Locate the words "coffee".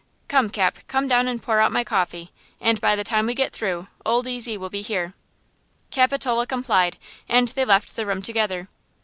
1.83-2.31